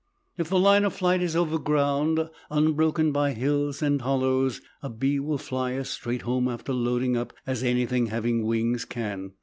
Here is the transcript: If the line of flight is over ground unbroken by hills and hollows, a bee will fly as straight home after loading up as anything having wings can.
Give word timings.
If 0.35 0.49
the 0.49 0.57
line 0.57 0.83
of 0.83 0.93
flight 0.95 1.21
is 1.21 1.35
over 1.35 1.59
ground 1.59 2.27
unbroken 2.49 3.11
by 3.11 3.33
hills 3.33 3.83
and 3.83 4.01
hollows, 4.01 4.59
a 4.81 4.89
bee 4.89 5.19
will 5.19 5.37
fly 5.37 5.73
as 5.73 5.91
straight 5.91 6.23
home 6.23 6.47
after 6.47 6.73
loading 6.73 7.15
up 7.15 7.33
as 7.45 7.61
anything 7.61 8.07
having 8.07 8.43
wings 8.43 8.83
can. 8.83 9.33